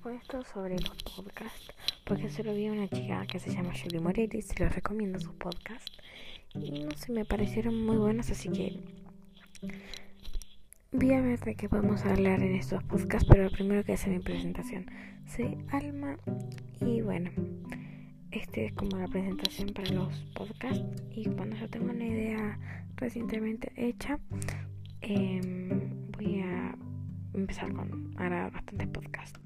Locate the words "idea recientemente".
22.06-23.72